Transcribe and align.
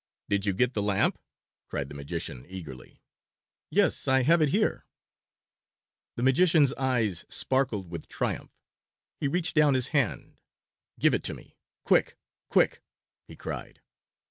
"Did 0.29 0.47
you 0.47 0.53
get 0.53 0.73
the 0.73 0.81
lamp?" 0.81 1.19
cried 1.67 1.87
the 1.87 1.93
magician 1.93 2.43
eagerly. 2.49 3.03
"Yes, 3.69 4.07
I 4.07 4.23
have 4.23 4.41
it 4.41 4.49
here." 4.49 4.87
The 6.15 6.23
magician's 6.23 6.73
eyes 6.73 7.23
sparkled 7.29 7.91
with 7.91 8.07
triumph. 8.07 8.49
He 9.19 9.27
reached 9.27 9.53
down 9.55 9.75
his 9.75 9.89
hand. 9.89 10.41
"Give 10.97 11.13
it 11.13 11.21
to 11.25 11.35
me, 11.35 11.55
quick, 11.83 12.17
quick!" 12.49 12.81
he 13.27 13.35
cried. 13.35 13.79